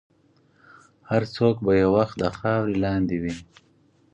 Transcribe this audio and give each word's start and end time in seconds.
هر 1.09 1.23
څوک 1.35 1.55
به 1.65 1.71
یو 1.81 1.89
وخت 1.97 2.15
د 2.19 2.23
خاورې 2.37 2.75
لاندې 2.85 3.17
وي. 3.23 3.35